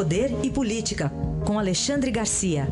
Poder 0.00 0.30
e 0.42 0.50
Política, 0.50 1.12
com 1.46 1.58
Alexandre 1.58 2.10
Garcia. 2.10 2.66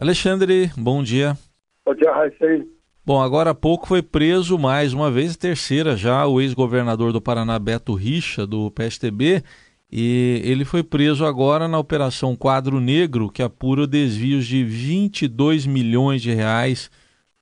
Alexandre, 0.00 0.72
bom 0.76 1.04
dia. 1.04 1.38
Bom 1.84 1.94
dia, 1.94 2.12
Raíssa. 2.12 2.66
Bom, 3.04 3.22
agora 3.22 3.50
há 3.50 3.54
pouco 3.54 3.86
foi 3.86 4.02
preso 4.02 4.58
mais 4.58 4.92
uma 4.92 5.08
vez, 5.08 5.36
terceira 5.36 5.96
já, 5.96 6.26
o 6.26 6.40
ex-governador 6.40 7.12
do 7.12 7.22
Paraná, 7.22 7.56
Beto 7.56 7.94
Richa, 7.94 8.44
do 8.44 8.72
PSTB, 8.72 9.44
e 9.88 10.42
ele 10.44 10.64
foi 10.64 10.82
preso 10.82 11.24
agora 11.24 11.68
na 11.68 11.78
Operação 11.78 12.34
Quadro 12.34 12.80
Negro, 12.80 13.30
que 13.30 13.40
apura 13.40 13.86
desvios 13.86 14.46
de 14.46 14.64
22 14.64 15.64
milhões 15.64 16.22
de 16.22 16.34
reais 16.34 16.90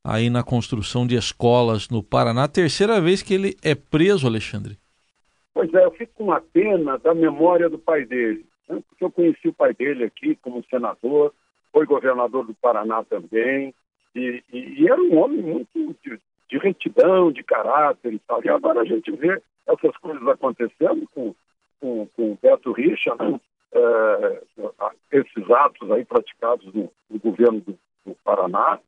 aí 0.05 0.29
na 0.29 0.43
construção 0.43 1.07
de 1.07 1.17
escolas 1.17 1.89
no 1.89 2.03
Paraná. 2.03 2.47
Terceira 2.47 3.01
vez 3.01 3.23
que 3.23 3.33
ele 3.33 3.57
é 3.63 3.75
preso, 3.75 4.27
Alexandre. 4.27 4.77
Pois 5.55 5.73
é, 5.73 5.85
eu 5.85 5.91
fico 5.93 6.13
com 6.17 6.25
uma 6.25 6.41
pena 6.41 6.99
da 6.99 7.15
memória 7.15 7.71
do 7.71 7.79
pai 7.79 8.05
dele, 8.05 8.45
né? 8.69 8.83
porque 8.89 9.05
eu 9.05 9.11
conheci 9.11 9.49
o 9.49 9.53
pai 9.53 9.73
dele 9.73 10.05
aqui 10.05 10.37
como 10.43 10.65
senador, 10.69 11.33
foi 11.73 11.87
governador 11.87 12.45
do 12.45 12.55
Paraná 12.55 13.03
também, 13.05 13.73
e, 14.15 14.43
e, 14.53 14.83
e 14.83 14.89
era 14.89 15.01
um 15.01 15.17
homem 15.17 15.41
muito 15.41 15.97
de, 16.05 16.21
de, 16.51 16.59
retidão, 16.59 17.33
de 17.33 17.43
caráter 17.43 18.13
e 18.13 18.19
tal. 18.19 18.45
E 18.45 18.49
agora 18.49 18.83
a 18.83 18.85
gente 18.85 19.11
vê 19.13 19.41
essas 19.67 19.97
coisas 19.97 20.27
acontecendo 20.29 21.09
com, 21.15 21.35
com, 21.81 22.07
com 22.15 22.33
o 22.33 22.39
Beto 22.41 22.73
Richa, 22.73 23.15
né? 23.15 23.41
é, 23.75 24.43
esses 25.13 25.51
atos 25.51 25.91
aí 25.91 26.05
praticados 26.05 26.73
no, 26.73 26.91
no 27.11 27.19
governo 27.19 27.61
do, 27.61 27.79
do 28.07 28.15
Paraná, 28.25 28.79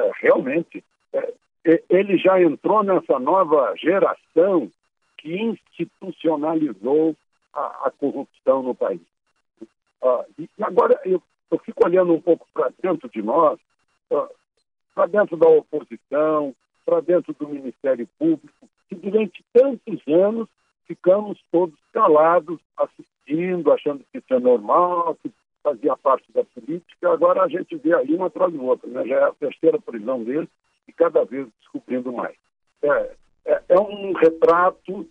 é, 0.00 0.10
realmente, 0.20 0.82
é, 1.12 1.34
ele 1.90 2.16
já 2.16 2.40
entrou 2.40 2.82
nessa 2.82 3.18
nova 3.18 3.74
geração 3.76 4.70
que 5.18 5.36
institucionalizou 5.38 7.14
a, 7.52 7.88
a 7.88 7.90
corrupção 7.90 8.62
no 8.62 8.74
país. 8.74 9.00
Ah, 10.02 10.24
e 10.38 10.48
agora 10.62 10.98
eu, 11.04 11.22
eu, 11.50 11.58
fico 11.58 11.84
olhando 11.84 12.14
um 12.14 12.20
pouco 12.20 12.46
para 12.54 12.72
dentro 12.82 13.08
de 13.10 13.20
nós, 13.20 13.58
ah, 14.10 14.28
para 14.94 15.06
dentro 15.06 15.36
da 15.36 15.48
oposição, 15.48 16.54
para 16.86 17.00
dentro 17.00 17.34
do 17.34 17.48
Ministério 17.48 18.08
Público, 18.18 18.68
que 18.88 18.94
durante 18.94 19.44
tantos 19.52 20.00
anos 20.08 20.48
ficamos 20.86 21.38
todos 21.52 21.78
calados, 21.92 22.58
assistindo, 22.76 23.70
achando 23.70 24.02
que 24.10 24.18
isso 24.18 24.34
é 24.34 24.40
normal, 24.40 25.16
que 25.22 25.30
fazia 25.62 25.96
parte 25.96 26.32
da 26.32 26.44
política. 27.00 27.12
Agora 27.12 27.42
a 27.42 27.48
gente 27.48 27.76
vê 27.76 27.94
aí 27.94 28.14
um 28.14 28.24
atrás 28.24 28.52
do 28.52 28.64
outro, 28.64 28.88
né? 28.88 29.04
já 29.06 29.16
é 29.16 29.24
a 29.24 29.32
terceira 29.32 29.80
prisão 29.80 30.22
dele 30.22 30.48
e 30.86 30.92
cada 30.92 31.24
vez 31.24 31.48
descobrindo 31.58 32.12
mais. 32.12 32.36
É, 32.82 33.10
é, 33.46 33.62
é 33.70 33.80
um 33.80 34.12
retrato, 34.12 35.08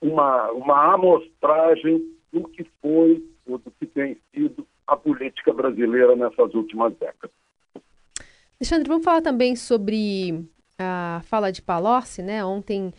uma, 0.00 0.50
uma 0.52 0.94
amostragem 0.94 2.02
do 2.32 2.46
que 2.48 2.64
foi 2.82 3.24
ou 3.46 3.58
do 3.58 3.70
que 3.72 3.86
tem 3.86 4.18
sido 4.32 4.66
a 4.86 4.96
política 4.96 5.52
brasileira 5.52 6.14
nessas 6.14 6.54
últimas 6.54 6.94
décadas. 6.96 7.36
Alexandre, 8.60 8.88
vamos 8.88 9.04
falar 9.04 9.22
também 9.22 9.54
sobre 9.54 10.44
a 10.78 11.20
fala 11.24 11.50
de 11.52 11.62
Palocci, 11.62 12.22
né? 12.22 12.44
Ontem 12.44 12.92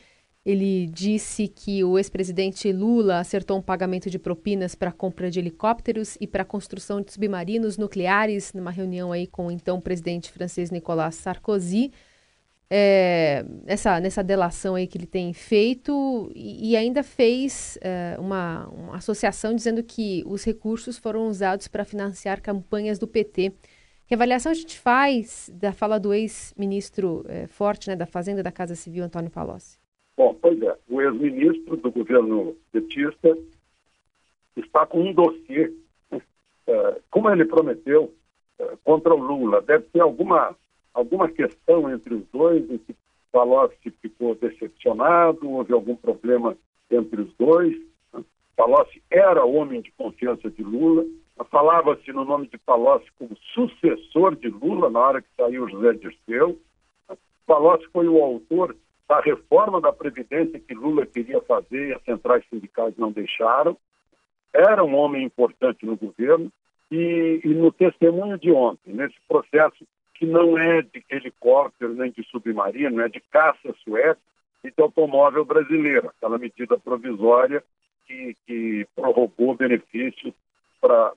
ele 0.49 0.87
disse 0.87 1.47
que 1.47 1.83
o 1.83 1.95
ex-presidente 1.99 2.71
Lula 2.71 3.19
acertou 3.19 3.59
um 3.59 3.61
pagamento 3.61 4.09
de 4.09 4.17
propinas 4.17 4.73
para 4.73 4.91
compra 4.91 5.29
de 5.29 5.37
helicópteros 5.37 6.17
e 6.19 6.25
para 6.25 6.43
construção 6.43 7.01
de 7.01 7.13
submarinos 7.13 7.77
nucleares 7.77 8.51
numa 8.53 8.71
reunião 8.71 9.11
aí 9.11 9.27
com 9.27 9.45
o 9.45 9.51
então 9.51 9.79
presidente 9.79 10.31
francês 10.31 10.71
Nicolas 10.71 11.13
Sarkozy. 11.15 11.91
É, 12.67 13.45
essa, 13.67 13.99
nessa 13.99 14.23
delação 14.23 14.73
aí 14.73 14.87
que 14.87 14.97
ele 14.97 15.05
tem 15.05 15.33
feito 15.33 16.31
e, 16.33 16.71
e 16.71 16.75
ainda 16.75 17.03
fez 17.03 17.77
é, 17.81 18.15
uma, 18.19 18.67
uma 18.69 18.95
associação 18.95 19.53
dizendo 19.53 19.83
que 19.83 20.23
os 20.25 20.43
recursos 20.43 20.97
foram 20.97 21.27
usados 21.27 21.67
para 21.67 21.85
financiar 21.85 22.41
campanhas 22.41 22.97
do 22.97 23.07
PT. 23.07 23.53
Que 24.07 24.15
avaliação 24.15 24.51
a 24.51 24.55
gente 24.55 24.79
faz 24.79 25.51
da 25.53 25.71
fala 25.71 25.99
do 25.99 26.11
ex-ministro 26.11 27.23
é, 27.27 27.45
forte 27.45 27.87
né, 27.87 27.95
da 27.95 28.07
Fazenda 28.07 28.41
da 28.41 28.51
Casa 28.51 28.73
Civil, 28.73 29.03
Antônio 29.03 29.29
Palocci? 29.29 29.77
Ex-ministro 31.01 31.77
do 31.77 31.91
governo 31.91 32.55
petista 32.71 33.37
está 34.55 34.85
com 34.85 35.01
um 35.01 35.13
dossiê, 35.13 35.71
é, 36.67 37.01
como 37.09 37.29
ele 37.29 37.45
prometeu, 37.45 38.13
é, 38.59 38.77
contra 38.83 39.13
o 39.13 39.17
Lula. 39.17 39.61
Deve 39.61 39.85
ter 39.85 40.01
alguma, 40.01 40.55
alguma 40.93 41.29
questão 41.29 41.89
entre 41.91 42.13
os 42.13 42.23
dois, 42.31 42.69
em 42.69 42.77
que 42.77 42.95
Palocci 43.31 43.91
ficou 44.01 44.35
decepcionado, 44.35 45.49
houve 45.49 45.73
algum 45.73 45.95
problema 45.95 46.57
entre 46.89 47.21
os 47.21 47.33
dois. 47.37 47.77
Palocci 48.55 49.01
era 49.09 49.45
homem 49.45 49.81
de 49.81 49.91
confiança 49.91 50.49
de 50.49 50.63
Lula, 50.63 51.05
Falava-se 51.45 52.11
no 52.11 52.25
nome 52.25 52.47
de 52.47 52.57
Palocci 52.57 53.09
como 53.17 53.35
sucessor 53.53 54.35
de 54.35 54.49
Lula 54.49 54.89
na 54.89 54.99
hora 54.99 55.21
que 55.21 55.27
saiu 55.37 55.69
José 55.69 55.93
Dirceu. 55.93 56.59
Palocci 57.47 57.87
foi 57.93 58.07
o 58.07 58.21
autor 58.21 58.75
da 59.09 59.19
reforma 59.21 59.81
da 59.81 59.91
Previdência 59.91 60.59
que 60.59 60.75
Lula 60.75 61.03
queria 61.03 61.41
fazer 61.41 61.89
e 61.89 61.93
as 61.93 62.03
centrais 62.03 62.45
sindicais 62.47 62.95
não 62.95 63.11
deixaram. 63.11 63.75
Era 64.53 64.83
um 64.83 64.95
homem 64.95 65.23
importante 65.23 65.83
no 65.83 65.97
governo 65.97 66.51
e, 66.91 67.41
e 67.43 67.47
no 67.49 67.71
testemunho 67.71 68.37
de 68.37 68.51
ontem, 68.51 68.93
nesse 68.93 69.15
processo 69.27 69.83
que 70.13 70.27
não 70.27 70.57
é 70.57 70.83
de 70.83 71.03
helicóptero 71.09 71.93
nem 71.95 72.11
de 72.11 72.23
submarino, 72.25 73.01
é 73.01 73.09
de 73.09 73.19
caça 73.31 73.73
sueca 73.83 74.19
e 74.63 74.69
de 74.69 74.81
automóvel 74.81 75.43
brasileiro, 75.43 76.09
aquela 76.09 76.37
medida 76.37 76.77
provisória 76.77 77.63
que, 78.05 78.35
que 78.45 78.87
prorrogou 78.95 79.55
benefícios 79.55 80.33
para 80.79 81.13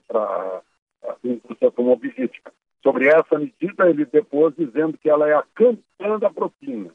a 1.03 1.15
indústria 1.23 1.67
automobilística. 1.67 2.51
Sobre 2.81 3.07
essa 3.07 3.37
medida, 3.37 3.89
ele 3.89 4.05
depois 4.05 4.55
dizendo 4.55 4.97
que 4.97 5.09
ela 5.09 5.29
é 5.29 5.33
a 5.33 5.43
campeã 5.53 6.17
da 6.17 6.29
propina. 6.29 6.89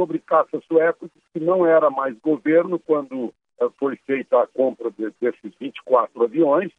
Sobre 0.00 0.18
caça 0.18 0.58
sueco, 0.66 1.10
que 1.30 1.38
não 1.38 1.66
era 1.66 1.90
mais 1.90 2.18
governo 2.20 2.78
quando 2.78 3.34
é, 3.60 3.68
foi 3.78 3.96
feita 4.06 4.40
a 4.40 4.46
compra 4.46 4.90
de, 4.90 5.12
desses 5.20 5.52
24 5.60 6.24
aviões 6.24 6.72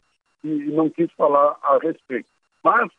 e 0.43 0.47
não 0.47 0.89
quis 0.89 1.11
falar 1.11 1.55
a 1.61 1.77
respeito. 1.77 2.27
Mas, 2.63 2.89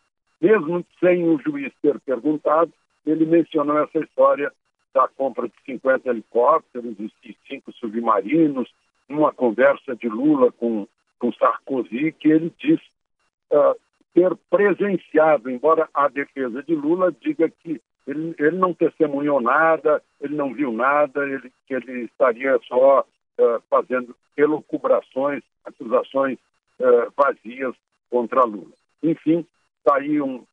mesmo 0.40 0.86
sem 1.00 1.28
o 1.28 1.40
juiz 1.40 1.72
ter 1.82 1.98
perguntado, 1.98 2.72
ele 3.04 3.26
mencionou 3.26 3.76
essa 3.80 3.98
história 3.98 4.52
da 4.94 5.08
compra 5.08 5.48
de 5.48 5.54
50 5.66 6.08
helicópteros 6.08 6.96
e 7.00 7.36
cinco 7.48 7.72
submarinos, 7.72 8.72
numa 9.08 9.32
conversa 9.32 9.96
de 9.96 10.08
Lula 10.08 10.52
com 10.52 10.86
com 11.18 11.32
Sarkozy, 11.32 12.12
que 12.12 12.28
ele 12.28 12.52
diz 12.60 12.80
uh, 13.50 13.76
ter 14.14 14.36
presenciado, 14.48 15.50
embora 15.50 15.88
a 15.92 16.06
defesa 16.06 16.62
de 16.62 16.76
Lula 16.76 17.12
diga 17.12 17.48
que 17.48 17.80
ele, 18.06 18.34
ele 18.38 18.56
não 18.56 18.74
testemunhou 18.74 19.40
nada, 19.40 20.02
ele 20.20 20.34
não 20.34 20.52
viu 20.52 20.72
nada, 20.72 21.24
ele, 21.24 21.52
ele 21.68 22.04
estaria 22.04 22.58
só 22.66 23.00
uh, 23.00 23.62
fazendo 23.70 24.14
elucubrações, 24.36 25.42
acusações 25.64 26.38
uh, 26.80 27.12
vazias 27.16 27.74
contra 28.10 28.44
Lula. 28.44 28.72
Enfim, 29.02 29.46
está 29.78 29.96
aí 29.96 30.20
um, 30.20 30.44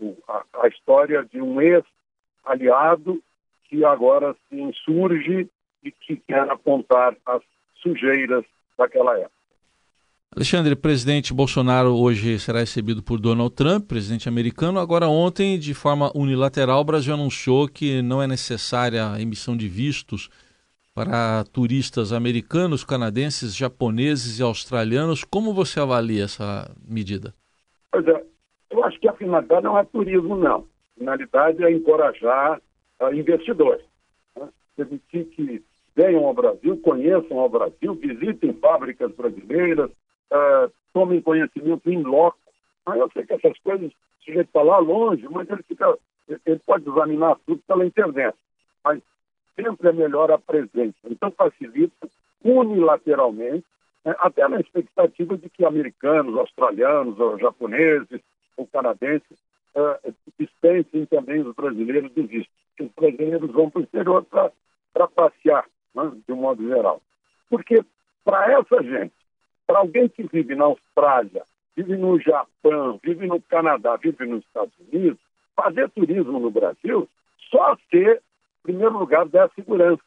um, 0.00 0.16
a, 0.26 0.44
a 0.62 0.68
história 0.68 1.24
de 1.24 1.40
um 1.40 1.60
ex-aliado 1.60 3.22
que 3.64 3.84
agora 3.84 4.34
se 4.48 4.60
insurge 4.60 5.48
e 5.82 5.90
que 5.92 6.16
quer 6.16 6.50
apontar 6.50 7.16
as 7.26 7.42
sujeiras 7.76 8.44
daquela 8.76 9.16
época. 9.18 9.37
Alexandre, 10.36 10.76
presidente 10.76 11.32
Bolsonaro 11.32 11.96
hoje 11.96 12.38
será 12.38 12.60
recebido 12.60 13.02
por 13.02 13.18
Donald 13.18 13.54
Trump, 13.54 13.86
presidente 13.88 14.28
americano. 14.28 14.78
Agora, 14.78 15.08
ontem, 15.08 15.58
de 15.58 15.72
forma 15.72 16.12
unilateral, 16.14 16.80
o 16.80 16.84
Brasil 16.84 17.14
anunciou 17.14 17.66
que 17.66 18.02
não 18.02 18.22
é 18.22 18.26
necessária 18.26 19.10
a 19.10 19.20
emissão 19.20 19.56
de 19.56 19.66
vistos 19.66 20.28
para 20.94 21.44
turistas 21.44 22.12
americanos, 22.12 22.84
canadenses, 22.84 23.56
japoneses 23.56 24.38
e 24.38 24.42
australianos. 24.42 25.24
Como 25.24 25.54
você 25.54 25.80
avalia 25.80 26.24
essa 26.24 26.70
medida? 26.86 27.34
Pois 27.90 28.06
é, 28.06 28.22
eu 28.70 28.84
acho 28.84 29.00
que 29.00 29.08
a 29.08 29.14
finalidade 29.14 29.64
não 29.64 29.78
é 29.78 29.84
turismo, 29.84 30.36
não. 30.36 30.66
A 30.96 30.98
finalidade 30.98 31.64
é 31.64 31.72
encorajar 31.72 32.60
uh, 33.00 33.14
investidores. 33.14 33.84
Né? 34.38 34.46
Permitir 34.76 35.24
que 35.24 35.64
venham 35.96 36.26
ao 36.26 36.34
Brasil, 36.34 36.76
conheçam 36.78 37.38
ao 37.38 37.48
Brasil, 37.48 37.94
visitem 37.94 38.52
fábricas 38.54 39.10
brasileiras, 39.16 39.90
uh, 40.32 40.72
tomem 40.92 41.20
conhecimento 41.20 41.90
em 41.90 42.02
loco. 42.02 42.38
Eu 42.86 43.10
sei 43.12 43.26
que 43.26 43.34
essas 43.34 43.58
coisas, 43.58 43.90
o 43.90 44.24
sujeito 44.24 44.46
está 44.46 44.62
lá 44.62 44.78
longe, 44.78 45.26
mas 45.28 45.48
ele, 45.50 45.62
fica, 45.62 45.96
ele 46.46 46.60
pode 46.64 46.88
examinar 46.88 47.36
tudo 47.46 47.60
pela 47.66 47.84
internet. 47.84 48.36
Mas 48.82 49.02
sempre 49.54 49.88
é 49.88 49.92
melhor 49.92 50.30
a 50.30 50.38
presença. 50.38 50.96
Então 51.04 51.30
facilita 51.32 52.08
unilateralmente, 52.42 53.64
né, 54.04 54.14
até 54.18 54.46
na 54.48 54.60
expectativa 54.60 55.36
de 55.36 55.50
que 55.50 55.64
americanos, 55.64 56.36
australianos, 56.36 57.18
ou 57.18 57.38
japoneses 57.38 58.20
ou 58.56 58.66
canadenses 58.66 59.38
uh, 59.74 60.14
dispensem 60.38 61.04
também 61.06 61.40
os 61.40 61.54
brasileiros 61.54 62.10
do 62.12 62.26
visto. 62.26 62.50
Os 62.80 62.90
brasileiros 62.92 63.50
vão 63.50 63.70
para 63.70 63.80
o 63.80 63.84
exterior 63.84 64.24
para 64.24 65.08
passear, 65.08 65.66
né, 65.94 66.12
de 66.26 66.32
um 66.32 66.36
modo 66.36 66.66
geral. 66.66 67.02
Porque 67.50 67.84
para 68.24 68.52
essa 68.52 68.82
gente, 68.82 69.14
para 69.68 69.80
alguém 69.80 70.08
que 70.08 70.22
vive 70.22 70.54
na 70.54 70.64
Austrália, 70.64 71.44
vive 71.76 71.94
no 71.94 72.18
Japão, 72.18 72.98
vive 73.04 73.26
no 73.26 73.40
Canadá, 73.42 73.96
vive 73.96 74.24
nos 74.24 74.42
Estados 74.46 74.72
Unidos, 74.90 75.18
fazer 75.54 75.90
turismo 75.90 76.40
no 76.40 76.50
Brasil 76.50 77.06
só 77.50 77.76
ser, 77.90 78.16
em 78.16 78.62
primeiro 78.62 78.98
lugar, 78.98 79.28
dar 79.28 79.50
segurança, 79.50 80.02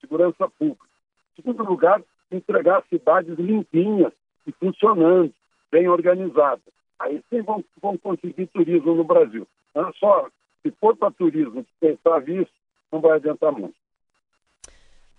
segurança 0.00 0.48
pública. 0.56 0.86
Em 1.32 1.42
segundo 1.42 1.64
lugar, 1.64 2.00
entregar 2.30 2.84
cidades 2.88 3.36
limpinhas 3.38 4.12
e 4.46 4.52
funcionando, 4.52 5.32
bem 5.72 5.88
organizadas. 5.88 6.62
Aí 7.00 7.20
sim 7.28 7.42
vão, 7.42 7.64
vão 7.82 7.98
conseguir 7.98 8.46
turismo 8.46 8.94
no 8.94 9.02
Brasil. 9.02 9.48
Não 9.74 9.88
é 9.88 9.92
só, 9.94 10.28
se 10.62 10.70
for 10.80 10.96
para 10.96 11.10
turismo 11.10 11.66
pensar 11.80 12.20
visto, 12.20 12.52
não 12.92 13.00
vai 13.00 13.16
adiantar 13.16 13.50
muito. 13.50 13.74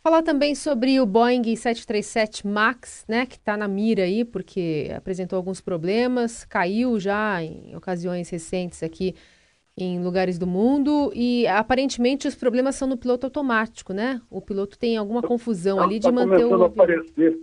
Falar 0.04 0.22
também 0.22 0.54
sobre 0.54 1.00
o 1.00 1.06
Boeing 1.06 1.56
737 1.56 2.46
MAX, 2.46 3.06
né, 3.08 3.26
que 3.26 3.38
está 3.38 3.56
na 3.56 3.70
mira 3.70 4.04
aí, 4.04 4.26
porque 4.26 4.92
apresentou 4.94 5.38
alguns 5.38 5.62
problemas, 5.62 6.44
caiu 6.44 7.00
já 7.00 7.42
em 7.42 7.74
ocasiões 7.74 8.30
recentes 8.30 8.84
aqui 8.84 9.16
em 9.78 10.04
lugares 10.04 10.38
do 10.38 10.46
mundo 10.46 11.10
e 11.16 11.48
aparentemente 11.48 12.28
os 12.28 12.36
problemas 12.36 12.76
são 12.76 12.86
no 12.86 12.98
piloto 12.98 13.28
automático, 13.28 13.94
né? 13.94 14.22
O 14.30 14.42
piloto 14.42 14.78
tem 14.78 14.98
alguma 14.98 15.22
confusão 15.22 15.80
ali 15.80 16.00
de 16.00 16.08
tá 16.08 16.12
manter 16.12 16.44
o. 16.44 16.62
A 16.62 16.68
aparecer, 16.68 17.40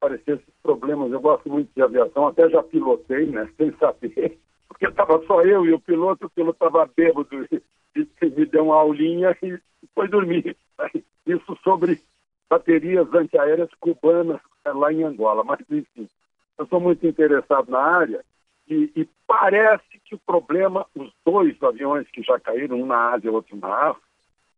aparecer 0.00 0.36
esses 0.36 0.54
problemas. 0.62 1.12
Eu 1.12 1.20
gosto 1.20 1.46
muito 1.50 1.70
de 1.76 1.82
aviação, 1.82 2.26
até 2.26 2.48
já 2.48 2.62
pilotei, 2.62 3.26
né? 3.26 3.46
Sem 3.58 3.70
saber, 3.76 4.38
porque 4.66 4.86
estava 4.86 5.22
só 5.26 5.42
eu 5.42 5.66
e 5.66 5.74
o 5.74 5.78
piloto, 5.78 6.24
o 6.24 6.30
piloto 6.30 6.64
estava 6.64 6.90
bêbado 6.96 7.28
e, 7.50 7.62
me 8.24 8.46
deu 8.46 8.64
uma 8.64 8.76
aulinha 8.76 9.36
e 9.42 9.58
foi 9.94 10.08
dormir. 10.08 10.56
Sobre 11.62 12.00
baterias 12.48 13.12
antiaéreas 13.14 13.70
cubanas 13.80 14.40
é, 14.64 14.70
lá 14.72 14.92
em 14.92 15.02
Angola. 15.02 15.42
Mas, 15.44 15.60
enfim, 15.70 16.08
eu 16.58 16.66
sou 16.66 16.80
muito 16.80 17.06
interessado 17.06 17.70
na 17.70 17.80
área 17.80 18.24
e, 18.68 18.92
e, 18.94 19.08
parece 19.26 20.00
que 20.04 20.14
o 20.14 20.18
problema, 20.18 20.86
os 20.94 21.12
dois 21.24 21.60
aviões 21.62 22.08
que 22.10 22.22
já 22.22 22.38
caíram, 22.38 22.80
um 22.80 22.86
na 22.86 23.10
Ásia 23.10 23.28
e 23.28 23.30
outro 23.30 23.56
na 23.56 23.68
África, 23.90 24.06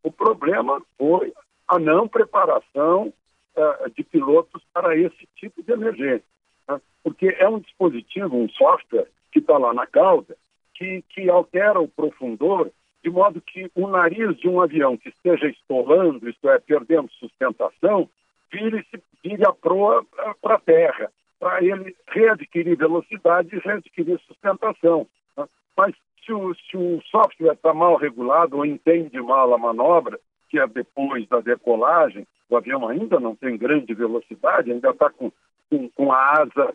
o 0.02 0.12
problema 0.12 0.82
foi 0.98 1.32
a 1.66 1.78
não 1.78 2.06
preparação 2.06 3.12
uh, 3.56 3.90
de 3.90 4.04
pilotos 4.04 4.62
para 4.72 4.96
esse 4.96 5.26
tipo 5.36 5.62
de 5.62 5.72
emergência. 5.72 6.26
Né? 6.68 6.80
Porque 7.02 7.28
é 7.38 7.48
um 7.48 7.58
dispositivo, 7.58 8.36
um 8.36 8.48
software 8.50 9.08
que 9.32 9.38
está 9.38 9.56
lá 9.56 9.72
na 9.72 9.86
cauda, 9.86 10.36
que, 10.74 11.02
que 11.08 11.30
altera 11.30 11.80
o 11.80 11.88
profundor 11.88 12.70
de 13.04 13.10
modo 13.10 13.38
que 13.42 13.70
o 13.74 13.86
nariz 13.86 14.34
de 14.38 14.48
um 14.48 14.62
avião 14.62 14.96
que 14.96 15.10
esteja 15.10 15.46
estolando, 15.46 16.26
isto 16.26 16.48
é, 16.48 16.58
perdendo 16.58 17.12
sustentação, 17.12 18.08
vire, 18.50 18.84
vire 19.22 19.46
a 19.46 19.52
proa 19.52 20.02
para 20.40 20.54
a 20.54 20.60
terra, 20.60 21.12
para 21.38 21.62
ele 21.62 21.94
readquirir 22.08 22.78
velocidade 22.78 23.54
e 23.54 23.58
readquirir 23.58 24.18
sustentação. 24.20 25.06
Né? 25.36 25.46
Mas 25.76 25.94
se 26.24 26.32
o, 26.32 26.54
se 26.54 26.78
o 26.78 27.02
software 27.10 27.52
está 27.52 27.74
mal 27.74 27.96
regulado 27.96 28.56
ou 28.56 28.64
entende 28.64 29.20
mal 29.20 29.52
a 29.52 29.58
manobra, 29.58 30.18
que 30.48 30.58
é 30.58 30.66
depois 30.66 31.28
da 31.28 31.40
decolagem, 31.40 32.26
o 32.48 32.56
avião 32.56 32.88
ainda 32.88 33.20
não 33.20 33.36
tem 33.36 33.58
grande 33.58 33.92
velocidade, 33.92 34.72
ainda 34.72 34.90
está 34.90 35.10
com, 35.10 35.30
com, 35.68 35.90
com, 35.90 36.10
a 36.10 36.40
asa 36.40 36.74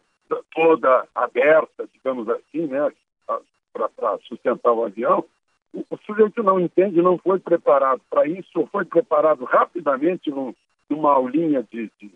toda 0.54 1.08
aberta, 1.16 1.90
digamos 1.92 2.30
assim, 2.30 2.68
né, 2.68 2.92
para 3.74 4.18
sustentar 4.28 4.74
o 4.74 4.86
avião, 4.86 5.26
o 5.74 5.98
sujeito 6.06 6.42
não 6.42 6.60
entende, 6.60 7.02
não 7.02 7.18
foi 7.18 7.40
preparado 7.40 8.02
para 8.10 8.28
isso, 8.28 8.50
ou 8.56 8.68
foi 8.68 8.86
preparado 8.86 9.46
rapidamente 9.46 10.30
num, 10.30 10.54
numa 10.90 11.14
aulinha 11.14 11.64
de, 11.72 11.92
de, 12.00 12.12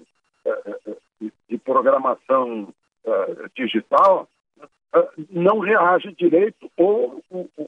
eh, 0.45 0.79
eh, 0.87 0.95
de, 1.21 1.33
de 1.49 1.57
programação 1.59 2.73
uh, 3.05 3.49
digital, 3.55 4.27
uh, 4.59 5.25
não 5.29 5.59
reage 5.59 6.11
direito, 6.13 6.69
ou, 6.75 7.23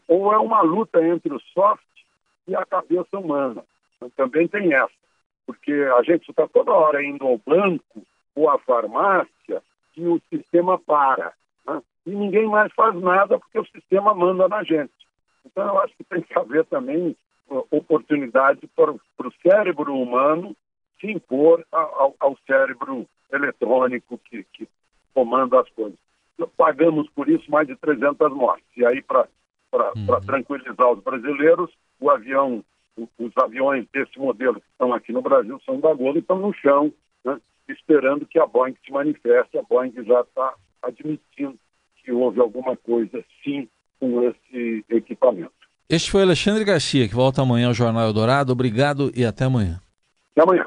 ou 0.08 0.34
é 0.34 0.38
uma 0.38 0.62
luta 0.62 1.06
entre 1.06 1.34
o 1.34 1.40
soft 1.54 1.84
e 2.48 2.56
a 2.56 2.66
cabeça 2.66 3.18
humana. 3.18 3.64
Também 4.16 4.48
tem 4.48 4.74
essa, 4.74 4.92
porque 5.46 5.72
a 5.72 6.02
gente 6.04 6.30
está 6.30 6.48
toda 6.48 6.72
hora 6.72 7.04
indo 7.04 7.26
ao 7.26 7.40
banco 7.46 8.04
ou 8.36 8.50
à 8.50 8.58
farmácia 8.60 9.62
e 9.96 10.08
o 10.08 10.22
sistema 10.30 10.78
para. 10.78 11.34
Né? 11.66 11.82
E 12.06 12.12
ninguém 12.12 12.48
mais 12.48 12.72
faz 12.74 12.96
nada 12.96 13.40
porque 13.40 13.60
o 13.60 13.66
sistema 13.68 14.14
manda 14.14 14.48
na 14.48 14.64
gente. 14.64 14.92
Então, 15.46 15.68
eu 15.68 15.80
acho 15.80 15.96
que 15.96 16.04
tem 16.04 16.22
que 16.22 16.38
haver 16.38 16.66
também 16.66 17.16
oportunidade 17.72 18.68
para, 18.76 18.94
para 19.16 19.28
o 19.28 19.34
cérebro 19.42 19.94
humano 19.94 20.56
se 21.00 21.12
impor 21.12 21.66
ao, 21.72 22.16
ao 22.20 22.38
cérebro 22.48 23.08
eletrônico 23.32 24.18
que, 24.18 24.44
que, 24.54 24.68
comanda 25.14 25.62
as 25.62 25.70
coisas. 25.70 25.98
Pagamos 26.58 27.10
por 27.12 27.30
isso 27.30 27.50
mais 27.50 27.68
de 27.68 27.76
300 27.78 28.34
mortes. 28.34 28.66
E 28.76 28.86
aí, 28.86 29.02
para 29.02 29.28
uhum. 29.74 30.22
tranquilizar 30.26 30.92
os 30.92 31.02
brasileiros, 31.02 31.72
o 32.00 32.10
avião, 32.10 32.64
os 32.98 33.38
aviões 33.38 33.88
desse 33.94 34.20
modelo 34.20 34.60
que 34.60 34.68
estão 34.72 34.94
aqui 34.94 35.14
no 35.14 35.22
Brasil 35.22 35.60
são 35.66 35.80
da 35.80 35.94
Gol 35.94 36.16
e 36.16 36.20
estão 36.20 36.38
no 36.38 36.54
chão, 36.54 36.92
né, 37.24 37.40
esperando 37.70 38.26
que 38.26 38.38
a 38.38 38.46
Boeing 38.46 38.76
se 38.86 38.92
manifeste. 38.92 39.58
A 39.58 39.62
Boeing 39.62 39.94
já 40.04 40.22
está 40.22 40.54
admitindo 40.82 41.58
que 42.04 42.12
houve 42.12 42.42
alguma 42.42 42.76
coisa, 42.76 43.24
sim, 43.44 43.70
com 44.12 44.24
esse 44.24 44.86
equipamento. 44.90 45.52
Este 45.90 46.10
foi 46.10 46.24
Alexandre 46.24 46.64
Garcia, 46.64 47.08
que 47.08 47.14
volta 47.14 47.42
amanhã 47.42 47.68
ao 47.68 47.74
Jornal 47.74 48.08
Eldorado. 48.08 48.52
Obrigado 48.52 49.12
e 49.16 49.24
até 49.24 49.46
amanhã. 49.46 49.80
Até 50.36 50.44
amanhã. 50.44 50.66